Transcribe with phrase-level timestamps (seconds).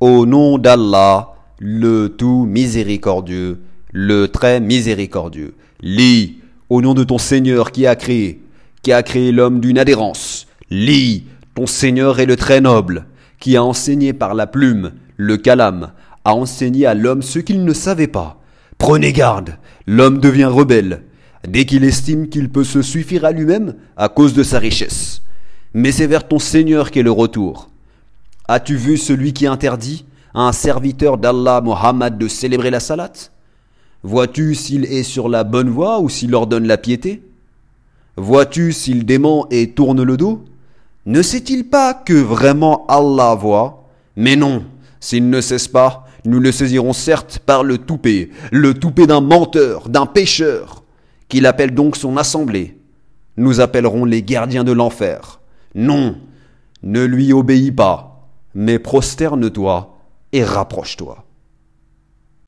[0.00, 3.60] Au nom d'Allah, le tout miséricordieux,
[3.92, 5.54] le très miséricordieux.
[5.82, 8.42] Lis, au nom de ton Seigneur qui a créé,
[8.82, 10.48] qui a créé l'homme d'une adhérence.
[10.68, 13.06] Lis, ton Seigneur est le très noble,
[13.38, 15.92] qui a enseigné par la plume, le calame,
[16.24, 18.40] a enseigné à l'homme ce qu'il ne savait pas.
[18.78, 21.02] Prenez garde, l'homme devient rebelle,
[21.46, 25.22] dès qu'il estime qu'il peut se suffire à lui-même à cause de sa richesse.
[25.72, 27.70] Mais c'est vers ton Seigneur qu'est le retour.
[28.46, 30.04] As-tu vu celui qui interdit
[30.34, 33.12] à un serviteur d'Allah Mohammed de célébrer la salat?
[34.02, 37.22] Vois-tu s'il est sur la bonne voie ou s'il ordonne la piété?
[38.18, 40.44] Vois-tu s'il dément et tourne le dos?
[41.06, 43.88] Ne sait-il pas que vraiment Allah voit?
[44.14, 44.64] Mais non,
[45.00, 49.88] s'il ne cesse pas, nous le saisirons certes par le toupet, le toupet d'un menteur,
[49.88, 50.84] d'un pécheur,
[51.28, 52.78] qu'il appelle donc son assemblée.
[53.38, 55.40] Nous appellerons les gardiens de l'enfer.
[55.74, 56.16] Non,
[56.82, 58.13] ne lui obéis pas,
[58.54, 59.98] mais prosterne-toi
[60.32, 61.24] et rapproche-toi.